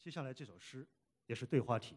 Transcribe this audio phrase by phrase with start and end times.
[0.00, 0.86] 接下来这首诗
[1.26, 1.94] 也是对话体，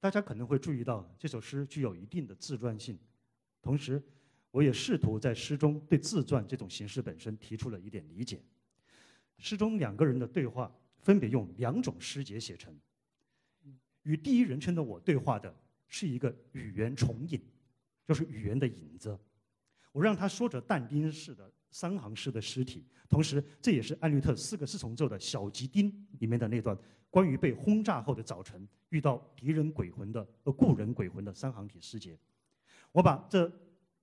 [0.00, 2.98] 大家可能会注意到这首诗具有一定的自传性，
[3.60, 4.02] 同时，
[4.50, 8.42] 我也试图在诗中对自传这种形式本身提出了一点理解。
[9.36, 12.74] 诗中两个人的对话分别用两种诗节写成，
[14.04, 15.54] 与第一人称的我对话的
[15.88, 17.38] 是一个语言重影，
[18.06, 19.18] 就是语言的影子。
[19.92, 25.88] 我让他说着但丁式的三行诗的诗体，同时这也是艾略特四个四重奏的小吉丁
[26.20, 26.78] 里面的那段。
[27.10, 32.16] 关于被轰炸后的早晨遇到敌人鬼魂的呃故人鬼魂的三行体诗节，
[32.92, 33.52] 我把这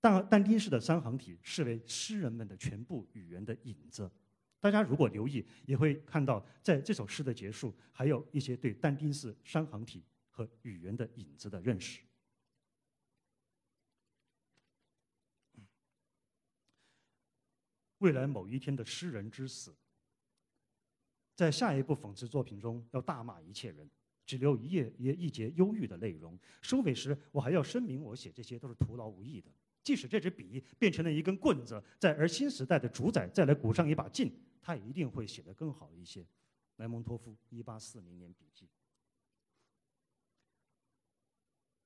[0.02, 4.12] 但但丁式的三行体视为诗人们的全部语言的影子。
[4.60, 12.02] 大家如果留意，也会看到在这首诗的结束，还有一些对但丁式三行体和语言的影子的认识。
[18.00, 19.74] 未来某一天的诗人之死。
[21.36, 23.90] 在下一部讽刺作品中，要大骂一切人，
[24.26, 26.38] 只留一页一一节忧郁的内容。
[26.62, 29.50] 收尾时，我还要声明，我写这些都是徒劳无益的。
[29.82, 36.26] 即使这支笔变成了一根棍子，在而新时代的主宰再来鼓上一把劲，他也一定会写得更好一些。
[36.76, 38.68] 莱蒙托夫，一八四零年笔记。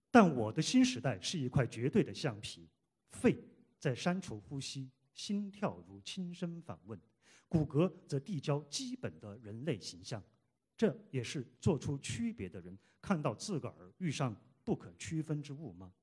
[0.09, 2.67] 但我的新时代是一块绝对的橡皮，
[3.11, 3.36] 肺
[3.80, 7.00] 在删除呼吸，心跳如轻声反问。
[7.47, 10.23] 骨骼则递交基本的人类形象，
[10.75, 15.94] 这也是做出区别的人看到自个儿遇上不可区分之物吗？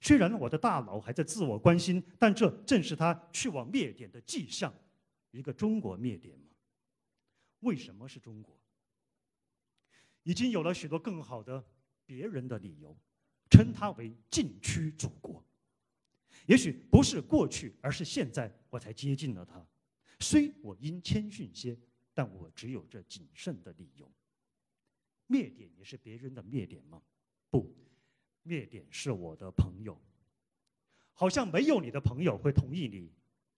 [0.00, 4.72] 虽然我的大脑还在自我关心，但这正是他去往灭点的迹象。
[5.30, 6.46] 一个中国灭点吗？
[7.60, 8.58] 为什么是中国？
[10.22, 11.62] 已经有了许多更好的
[12.06, 12.96] 别人的理由，
[13.50, 15.44] 称它为禁区祖国。
[16.46, 19.64] 也许不是过去，而是现在，我才接近了他。
[20.20, 21.78] 虽我应谦逊些，
[22.14, 24.10] 但我只有这谨慎的理由。
[25.26, 27.02] 灭点也是别人的灭点吗？
[27.50, 27.74] 不，
[28.42, 30.00] 灭点是我的朋友。
[31.12, 33.12] 好像没有你的朋友会同意你。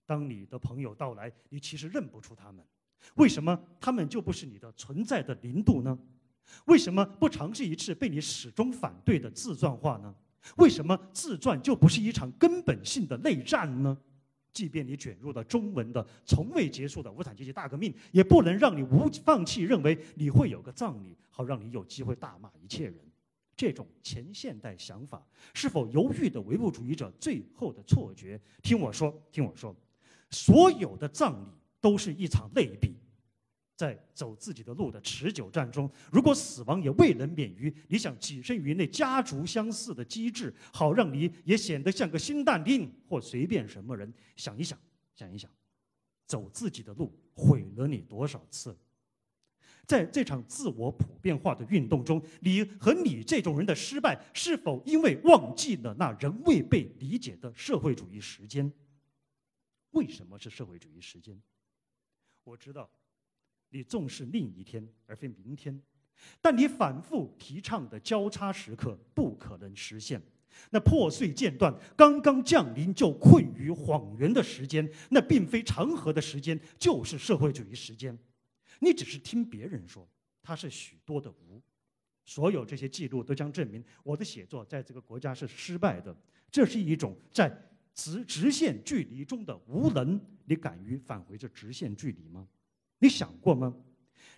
[0.07, 2.65] 当你的朋友到来，你其实认不出他们。
[3.15, 5.99] 为什么他们就不是你的存在的零度呢？
[6.67, 10.15] 为什么不尝试一次被你始终反对的自传化呢？
[10.57, 13.97] 为什么自传就不是一场根本性的内战呢？
[14.53, 22.95] 即便你卷入了中文的从未结束的无产阶级大革命，也不能让你无放弃认为你会有个葬礼，好让你有机会大骂一切人。
[23.57, 28.41] 这种前现代想法是否犹豫的唯物主义者最后的错觉？
[28.63, 29.75] 听我说，听我说，
[30.31, 31.47] 所有的葬礼
[31.81, 32.95] 都是一场类比。
[33.77, 44.13] 在走自己的路的持久战中，如果死亡也未能免于你想跻身于那家族相似的机制，好让你也显得像个新但丁或随便什么人。
[44.37, 44.79] 想一想，
[45.15, 45.51] 想一想，
[46.27, 48.77] 走自己的路毁了你多少次？
[49.87, 58.73] 在这场自我普遍化的运动中，你和你这种人的失败，是否因为忘记了那仍未被理解的社会主义时间？
[59.91, 61.39] 为什么是社会主义时间？
[62.45, 62.89] 我知道。
[63.75, 65.83] 你重视另一天而非明天，
[66.41, 70.23] 但你反复提倡的交叉时刻不可能实现。
[70.71, 78.17] 那破碎间断、刚刚降临就困于谎言的时间，那并非长河的时间，就是社会主义时间。
[78.79, 80.09] 你只是听别人说，
[80.41, 81.61] 它是许多的无。
[82.25, 86.17] 所有这些记录都将证明我的写作在这个国家是失败的。
[86.49, 87.53] 这是一种在
[87.93, 90.21] 直直线距离中的无能。
[90.45, 92.47] 你敢于返回这直线距离吗？
[92.99, 93.75] 你想过吗？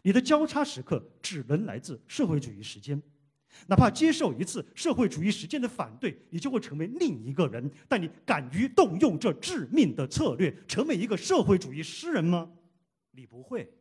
[0.02, 3.00] 你的交叉时刻只能来自社会主义时间，
[3.66, 7.68] 哪怕接受一次社会主义时间的反对，你就会成为另一个人。
[7.88, 12.52] 但你敢于动用这致命的策略，成为一个社会主义诗人吗？
[13.10, 13.72] 你不会。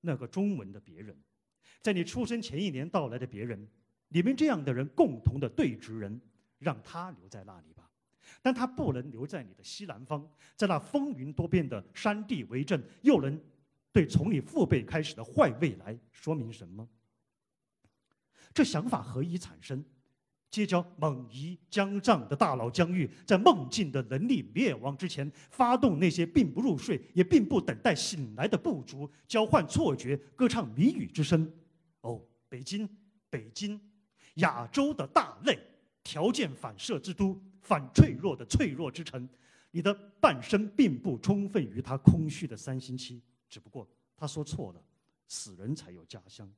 [0.00, 1.16] 那个中文的别人，
[1.80, 3.66] 在你出生前一年到来的别人，
[4.08, 6.20] 你们这样的人共同的对峙人，
[6.58, 7.73] 让他留在那里。
[8.44, 10.22] 但他不能留在你的西南方，
[10.54, 13.40] 在那风云多变的山地为证，又能
[13.90, 16.86] 对从你父辈开始的坏未来说明什么？
[18.52, 19.82] 这想法何以产生？
[20.50, 31.50] 结交猛夷将帐的大佬疆域，在梦境的能力灭亡之前，发动那些并不入睡也并不等待醒来的部族，交换错觉，歌唱谜语之声。
[32.02, 32.20] 哦，
[32.50, 32.86] 北京，
[33.30, 33.80] 北京，
[34.34, 35.58] 亚洲的大类，
[36.02, 37.42] 条件反射之都。
[37.64, 39.28] 反脆弱的脆弱之城，
[39.72, 43.20] 你的半生并不充分于他空虚的三星期。
[43.48, 44.82] 只不过他说错了，
[45.26, 46.48] 死人才有家乡，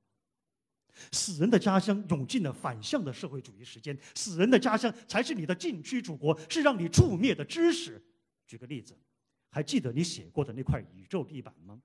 [1.12, 8.04] 死人的家乡涌进了反向的社会主义时间，死人的家乡才是你的禁区祖国，是让你触灭的知识。
[8.46, 8.96] 举个例子，
[9.50, 11.80] 还记得你写过的那块宇宙地板吗？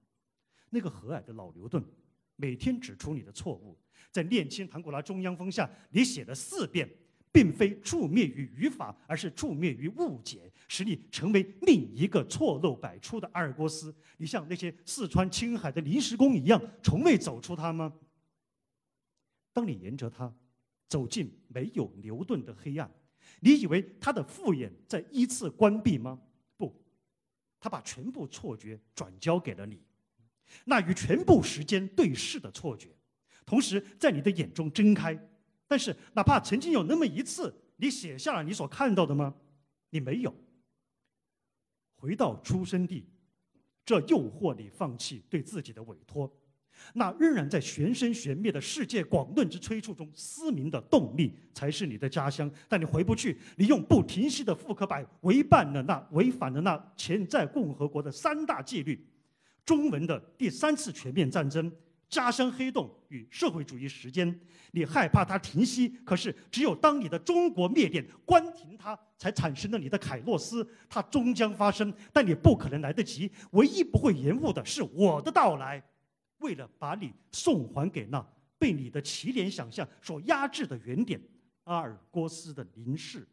[0.69, 1.83] 那个和蔼的老牛顿，
[2.35, 3.77] 每天指出你的错误。
[4.11, 6.89] 在念青唐古拉中央峰下，你写了四遍，
[7.31, 13.95] 并非蹙灭于语法，而是蹙灭于误解，使你成为另一个错漏百出的阿尔戈斯。
[14.17, 17.93] 你像那些四川、青海的临时工一样，从未走出它吗？
[19.53, 20.33] 当你沿着它
[20.87, 22.91] 走进没有牛顿的黑暗，
[23.39, 26.19] 你以为他的复眼在依次关闭吗？
[26.57, 26.83] 不，
[27.59, 29.81] 他把全部错觉转交给了你，
[30.65, 32.89] 那与全部时间对视的错觉。
[33.45, 35.17] 同时，在你的眼中睁开，
[35.71, 39.33] 但是哪怕曾经有那么一次，你写下了你所看到的吗？
[39.89, 40.35] 你没有。
[41.95, 43.07] 回到出生地，
[43.85, 46.29] 这诱惑你放弃对自己的委托，
[46.93, 52.51] 那仍然在玄生玄灭的世界广论之催促中嘶鸣的动力，才是你的家乡。
[52.67, 59.07] 但你回不去，你用不停息的复刻版违反了那违反了那潜在共和国的三大纪律：
[59.63, 61.71] 中文的第三次全面战争。
[62.11, 64.39] 家乡黑洞与社会主义时间，
[64.71, 73.31] 你害怕它停息，可是只有当你的中国灭电关停它，才产生了你的凯洛斯，它终将发生，但你不可能来得及。
[73.51, 75.81] 唯一不会延误的是我的到来，
[76.39, 78.23] 为了把你送还给那
[78.59, 81.19] 被你的起点想象所压制的原点——
[81.63, 83.25] 阿尔戈斯的凝视。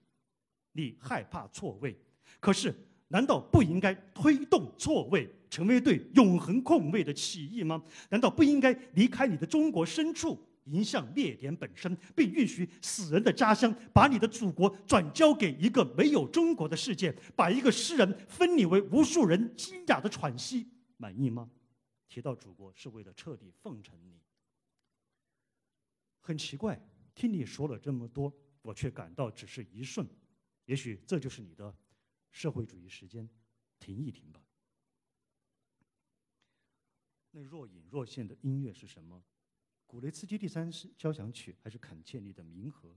[0.71, 1.99] 你害怕错位，
[2.39, 2.73] 可是。
[3.09, 7.83] 难道不应该推动错位，成为对永恒空位的起义吗？
[8.11, 20.67] 难道不应该离开你的中国深处，迎向灭点本身，并允许死人的家乡把你的祖国转交给一个没有中国的世界，把一个诗人分你为无数人惊讶的喘息？
[20.99, 21.49] 满意吗？
[22.09, 24.21] 提到祖国是为了彻底奉承你。
[26.21, 26.79] 很奇怪，
[27.15, 30.07] 听你说了这么多，我却感到只是一瞬。
[30.67, 31.75] 也许这就是你的。
[32.31, 33.29] 社会主义时间，
[33.79, 34.45] 停一停吧。
[37.31, 39.25] 那若隐若现的音乐是什么？
[39.87, 42.91] 古雷茨基第三交响曲，还是坎切利的《冥河》？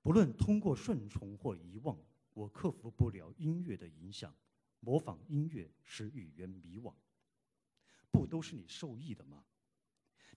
[0.00, 1.96] 不论通过顺从或遗忘，
[2.34, 4.34] 我克服不了音乐的影响。
[4.80, 6.92] 模仿音乐使语言迷惘，
[8.10, 9.44] 不都是你受益的吗？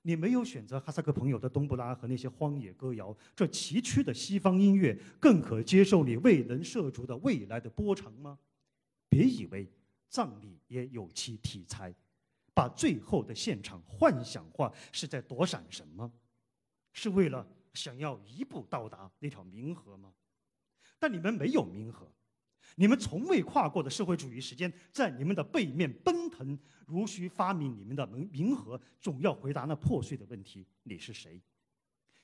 [0.07, 8.37] 你没有选择哈萨克朋友的冬不拉和那些荒野歌谣，这崎岖的西方音乐更可接受你未能涉足的未来的波长吗？
[9.09, 9.67] 别以为
[10.07, 11.91] 葬礼也有其题材，
[12.53, 16.11] 把最后的现场幻想化是在躲闪什么？
[16.93, 20.13] 是为了想要一步到达那条冥河吗？
[20.99, 22.07] 但你们没有冥河。
[22.75, 31.41] 你们从未跨过的社会主义时间，在你们的背面奔腾，如需发明你们的冥冥河，总要回答那破碎的问题：你是谁？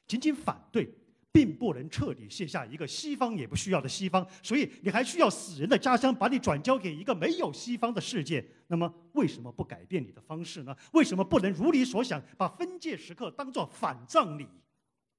[0.08, 0.94] 仅仅反对，
[1.32, 8.46] 并不能彻底卸下一个西方也不需要的西方，所以你还需要死人的家乡把你转交给一个没有西方的世界。
[8.68, 10.76] 那么，为什么不改变你的方式呢？
[10.92, 14.46] 为什么不能如你所想，把分界时刻当作反葬礼？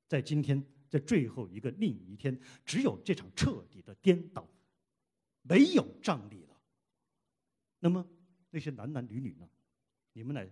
[0.06, 4.46] 在今天，在最后一个另一天，只有这场彻底的颠倒。
[5.42, 6.56] 没有葬礼了，
[7.80, 8.06] 那么
[8.50, 9.48] 那些男男女女呢？
[10.12, 10.48] 你们来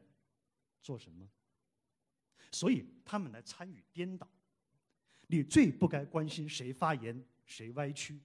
[0.82, 1.28] 做什么？
[2.50, 4.28] 所以他们来参与颠倒。
[5.26, 8.20] 你最不该关心谁发言谁歪曲，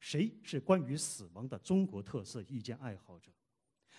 [0.00, 3.30] 谁是关于死亡的中国特色意见爱好者，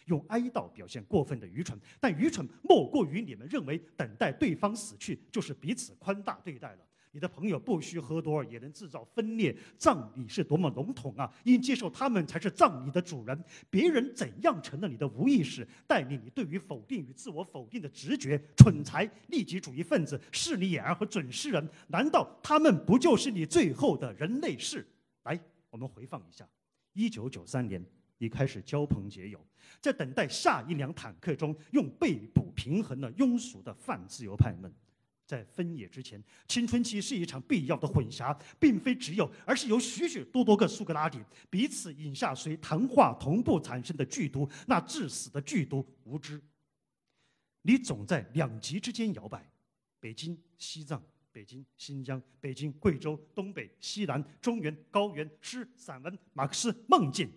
[0.05, 6.86] 用哀悼表现过分的愚蠢，但愚蠢莫过于你们认为等待对方死去就是彼此宽大对待了。
[7.11, 11.31] 你的朋友不需喝多也能制造分裂，葬礼是多么笼统啊！
[11.45, 13.43] 应接受他们才是葬礼的主人。
[13.69, 18.39] 别人怎样成了你的无意识，带领你对于否定与自我否定的直觉？
[18.55, 24.87] 蠢材、利己主义分子、势利眼儿和准诗人，难道他们不就是你最后的人类世？
[25.23, 26.47] 来，我们回放一下：
[26.93, 27.83] 一九九三年，
[28.17, 29.43] 你开始交朋结友，
[29.81, 34.71] 在等待下一辆坦克中，用背部平衡了庸俗的泛自由派们。
[35.27, 41.19] 在分野之前，青春期是一场必要的混淆，并非只有，而是由许许多多个苏格拉底
[41.49, 46.41] 彼此饮下水谈话同步产生的剧毒，那致死的剧毒无知。
[47.63, 49.51] 你总在两极之间摇摆：
[49.99, 51.03] 北京、西藏、
[51.33, 57.29] 北京、新疆、北京、贵州、东北、西南、中原、高原、诗、散文、马克思、梦境。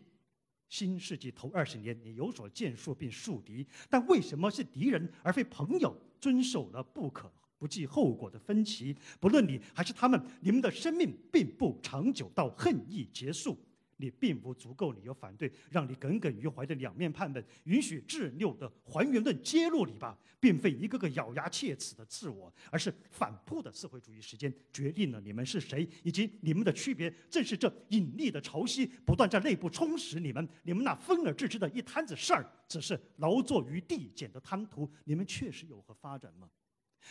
[0.68, 5.92] 新世纪头二十年，你有所建树并树敌，但为什么是敌人而非朋友？
[6.20, 7.32] 遵守了不可。
[7.60, 13.56] 不计后果的分歧，不论你还是他们，你们的生命并不长久到恨意结束。
[13.98, 27.14] 你并无足够理由反对让你耿耿于怀的两面叛们允许执拗的还原论揭露你吧，并非一个个咬牙切齿的自我，而是反扑的社会主义时间决定了你们是谁以及你们的区别。
[27.28, 34.90] 正是这引力的潮汐不断在内部充实你们，你们那分而治之的一摊子事儿，只是劳作于递减的贪图。
[35.04, 36.48] 你们确实有何发展吗？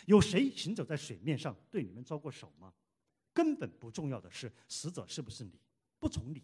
[0.05, 2.71] 有谁行走在水面上对你们招过手吗？
[3.33, 5.51] 根本不重要的是死者是不是你，
[5.99, 6.43] 不从你。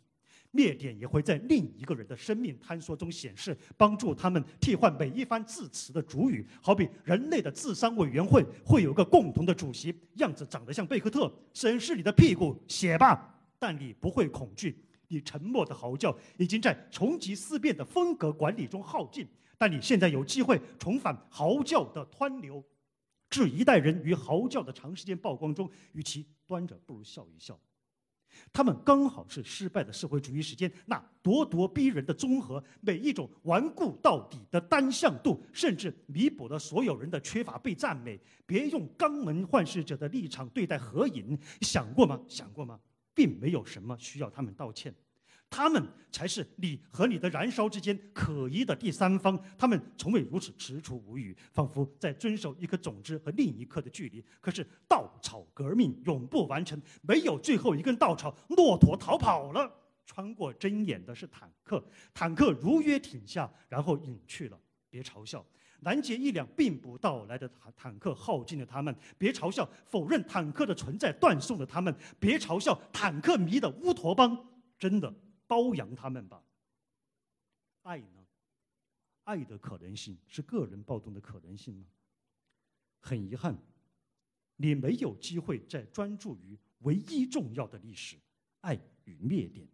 [0.52, 6.48] 灭点也会在另一个人的生命坍缩中显示，帮助他们替换每一番字词的主语。
[6.62, 13.38] 好比人类的智商委员会会有个共同的主席，样子长得像贝克特，审视你的屁股，写吧。
[13.60, 19.28] 但你不会恐惧，你沉默的嚎叫已经在重级思辨的风格管理中耗尽。
[19.58, 22.64] 但你现在有机会重返嚎叫的湍流，
[23.36, 27.60] 置一代人于嚎叫的长时间曝光中，与其端着，不如笑一笑。
[28.54, 38.18] 他们刚好是失败的社会主义时间那咄咄逼人的综合，每一种顽固到底的单向度，甚至弥补了所有人的缺乏被赞美。
[38.46, 42.18] 别用肛门幻视者的立场对待合影，想过吗？
[42.30, 42.80] 想过吗？
[43.14, 44.96] 并没有什么需要他们道歉。
[45.50, 49.42] 他们才是你和你的燃烧之间可疑的第三方。
[49.58, 54.24] 他们从未如此踟蹰无语，仿佛在遵守一颗种子和另一颗的距离。
[54.42, 59.72] 可是稻草革命永不完成，没有最后一根稻草，骆驼逃跑了。
[60.06, 61.84] 穿过针眼的是坦克，
[62.14, 64.60] 坦克如约停下，然后隐去了。
[64.90, 65.44] 别嘲笑
[65.82, 68.96] 拦截一辆并不到来的坦坦克耗尽了他们。
[69.18, 71.94] 别嘲笑否认坦克的存在断送了他们。
[72.20, 74.38] 别嘲笑坦克迷的乌托邦，
[74.78, 75.12] 真的。
[75.48, 76.44] 包养他们吧。
[77.84, 78.26] 爱呢？
[79.24, 81.86] 爱的可能性是个人暴动的可能性吗？
[83.00, 83.58] 很遗憾，
[84.56, 88.18] 你没有机会再专注于唯一重要的历史——
[88.62, 89.68] 爱与灭点。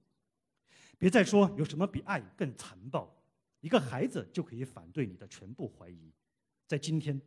[0.98, 3.14] 别再说有什么比爱更残暴。
[3.60, 6.12] 一个孩子就可以反对你的全部怀疑。
[6.68, 7.22] 在今天，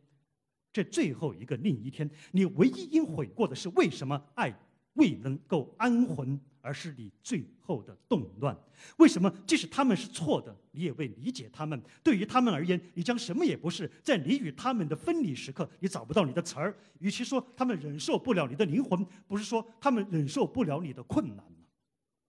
[0.73, 4.53] 这最后一个另一天，你唯一应悔过的是为什么爱
[4.93, 6.39] 未能够安魂。
[6.65, 8.57] 而是你最后的动乱。
[8.97, 9.31] 为什么？
[9.45, 11.79] 即使他们是错的，你也未理解他们。
[12.03, 13.87] 对于他们而言，你将什么也不是。
[14.03, 16.75] 在你与他们的分离时刻，你找不到你的词儿。
[16.97, 21.45] 与其说他们忍受不了你的灵魂，不是说他们忍受不了你的困难？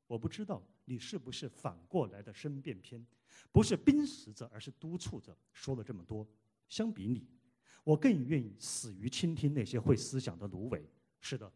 [0.07, 3.05] 我不知道你是不是反过来的申辩篇，
[3.51, 5.35] 不是濒死者，而是督促者。
[5.55, 6.29] 说了这么多，
[6.69, 7.27] 相比你，
[7.83, 10.87] 我更愿意死于倾听那些会思想的芦苇。
[11.23, 11.51] 是的，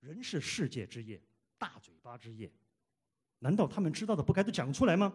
[0.00, 1.20] 人是世界之业。
[1.60, 2.50] 大嘴巴之夜，
[3.40, 5.12] 难道他们知道的不该都讲出来吗？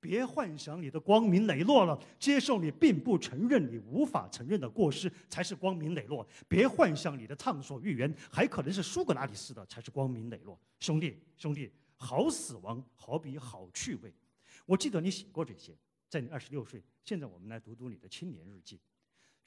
[0.00, 6.26] 别幻想你的光明磊落了，接受你并不承认、你无法承认的过失才是光明磊落。
[6.48, 10.58] 别幻想你的畅所欲言还可能是苏格拉底式的才是光明磊落。
[10.78, 14.10] 兄弟，兄弟，好死亡好比好趣味。
[14.64, 15.76] 我记得你写过这些，
[16.08, 16.82] 在你二十六岁。
[17.04, 18.80] 现在我们来读读你的青年日记。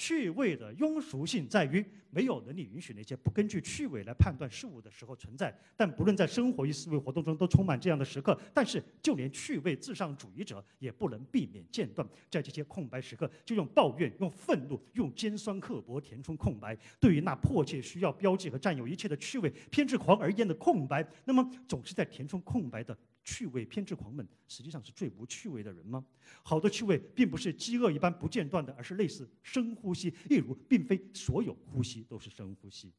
[0.03, 5.57] 趣味的庸俗性在于没有能力允许那些不根据趣味来判断事物的时候存在。
[5.77, 8.38] 但不论在生活与思维活动中都充满这样的时刻。
[8.53, 16.77] 但是就连趣味至上主义者也不能避免间断，在这些空白时刻，就用抱怨、用愤怒、用尖酸刻薄填充空白。
[17.00, 22.98] 对于那迫切需要标记和占有一切的趣味偏执狂而言的空白，那么总是在填充空白的。
[23.24, 26.06] 趣味偏执狂们实际上是最无趣味的人吗？
[26.44, 30.13] 好的趣味并不是饥饿一般不间断的，而是类似深呼吸。
[30.30, 32.92] 例如，并非所有呼吸都是深呼吸，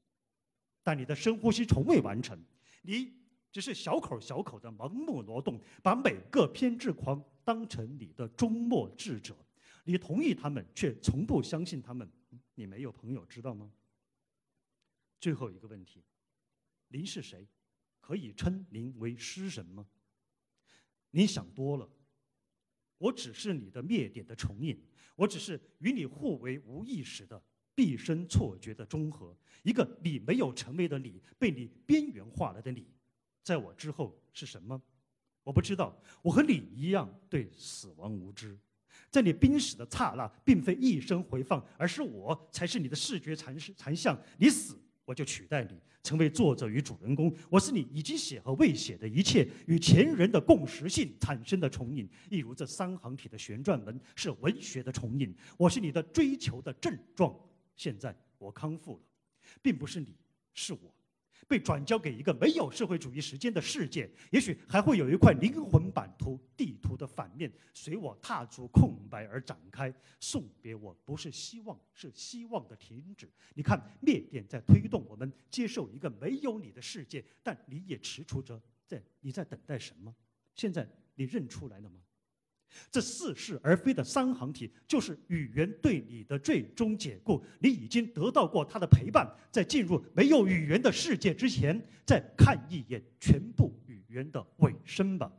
[0.82, 2.38] 但你的深呼吸从未完成，
[2.82, 3.12] 你
[3.52, 9.36] 只是小口小口的盲目挪动，把每个偏执狂当成你的终末智者。
[9.84, 12.08] 你同意他们，却从不相信他们。
[12.54, 13.70] 你没有朋友知道吗？
[15.20, 16.02] 最后一个问题：
[16.88, 17.46] 您是谁？
[18.00, 19.86] 可以称您为诗人吗？
[21.14, 21.88] 你想多了，
[22.98, 24.76] 我只是你的灭点的重影，
[25.14, 27.40] 我只是与你互为无意识的
[27.72, 32.84] 毕生错觉的综合，一个你没有成为的你，被你边缘化了的你，
[33.44, 34.82] 在我之后是什么？
[35.44, 35.96] 我不知道。
[36.20, 38.58] 我和你一样对死亡无知，
[39.08, 44.20] 在你濒死的刹那，并非一声回放，而是我才是你的视觉残残像。
[44.38, 44.76] 你死。
[45.04, 47.34] 我就取代你，成为作者与主人公。
[47.50, 55.34] 我是你已经写和未写的一切与前人的共识性产生的重影，一如这三行体的旋转门是文学的重影。
[55.58, 57.34] 我是你的追求的症状。
[57.76, 59.02] 现在我康复了，
[59.60, 60.14] 并不是你，
[60.54, 60.93] 是我。
[61.48, 69.94] 被转交给一个没有社会主义时间的世界，也许还会有一块灵魂版图地图的反面，随我踏足空白而展开。
[70.20, 73.30] 送别我不是希望，是希望的停止。
[73.54, 80.14] 你看，灭点在推动我们接受一个没有你的世界，但你也踟蹰着，在你在等待什么？
[80.54, 82.00] 现在你认出来了吗？
[82.90, 87.44] 这似是而非的三行体，就是语言对你的最终解雇。
[87.60, 95.30] 你已经得到过他的陪伴，在进入没有语言的世界之前，再看一眼全部语言的尾声吧。